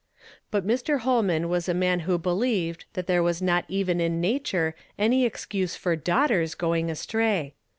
But 0.49 0.65
Mr. 0.65 1.01
Holman 1.01 1.47
was 1.47 1.69
a 1.69 1.75
man 1.75 1.99
who 2.09 2.17
believed 2.17 2.85
that 2.93 3.05
there 3.05 3.21
was 3.21 3.39
not 3.39 3.65
even 3.67 4.01
in 4.01 4.19
nature 4.19 4.73
any 4.97 5.27
ex 5.27 5.45
case 5.45 5.75
for 5.75 5.95
daughtere 5.95 6.57
going 6.57 6.89
astray. 6.89 7.53